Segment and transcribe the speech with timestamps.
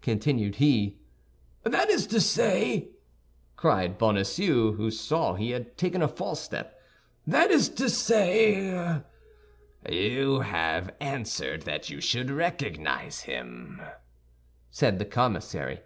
[0.00, 0.98] continued he.
[1.64, 2.92] "That is to say,"
[3.56, 6.80] cried Bonacieux, who saw he had taken a false step,
[7.26, 9.02] "that is to say—"
[9.86, 13.82] "You have answered that you should recognize him,"
[14.70, 15.80] said the commissary.